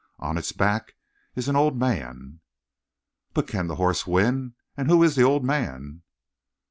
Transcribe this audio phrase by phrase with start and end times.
[0.17, 0.95] On its back
[1.35, 2.39] is an old man."
[3.35, 4.55] "But can the horse win?
[4.75, 6.01] And who is the old man?"